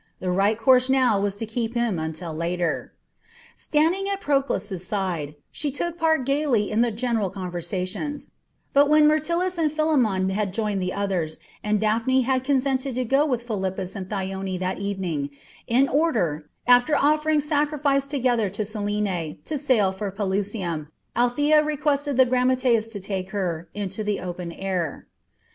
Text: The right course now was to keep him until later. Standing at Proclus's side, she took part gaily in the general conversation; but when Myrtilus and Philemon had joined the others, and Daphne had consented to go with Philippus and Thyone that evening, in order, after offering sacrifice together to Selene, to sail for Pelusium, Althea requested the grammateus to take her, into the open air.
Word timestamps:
The 0.19 0.31
right 0.31 0.57
course 0.57 0.89
now 0.89 1.19
was 1.19 1.37
to 1.37 1.45
keep 1.45 1.75
him 1.75 1.99
until 1.99 2.33
later. 2.33 2.91
Standing 3.55 4.09
at 4.09 4.19
Proclus's 4.19 4.83
side, 4.83 5.35
she 5.51 5.69
took 5.69 5.99
part 5.99 6.25
gaily 6.25 6.71
in 6.71 6.81
the 6.81 6.89
general 6.89 7.29
conversation; 7.29 8.17
but 8.73 8.89
when 8.89 9.05
Myrtilus 9.05 9.59
and 9.59 9.71
Philemon 9.71 10.29
had 10.29 10.55
joined 10.55 10.81
the 10.81 10.91
others, 10.91 11.37
and 11.63 11.79
Daphne 11.79 12.21
had 12.21 12.43
consented 12.43 12.95
to 12.95 13.05
go 13.05 13.27
with 13.27 13.43
Philippus 13.43 13.95
and 13.95 14.09
Thyone 14.09 14.57
that 14.57 14.79
evening, 14.79 15.29
in 15.67 15.87
order, 15.87 16.49
after 16.65 16.95
offering 16.97 17.39
sacrifice 17.39 18.07
together 18.07 18.49
to 18.49 18.65
Selene, 18.65 19.37
to 19.45 19.55
sail 19.55 19.91
for 19.91 20.09
Pelusium, 20.09 20.87
Althea 21.15 21.63
requested 21.63 22.17
the 22.17 22.25
grammateus 22.25 22.89
to 22.89 22.99
take 22.99 23.29
her, 23.29 23.69
into 23.75 24.03
the 24.03 24.19
open 24.19 24.51
air. 24.51 25.05